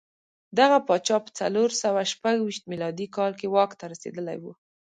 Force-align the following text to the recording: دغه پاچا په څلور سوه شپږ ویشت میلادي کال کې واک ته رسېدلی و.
دغه 0.59 0.77
پاچا 0.87 1.17
په 1.25 1.29
څلور 1.39 1.69
سوه 1.83 2.01
شپږ 2.13 2.35
ویشت 2.41 2.63
میلادي 2.71 3.07
کال 3.15 3.31
کې 3.39 3.47
واک 3.55 3.71
ته 3.79 3.85
رسېدلی 3.93 4.37
و. 4.41 4.45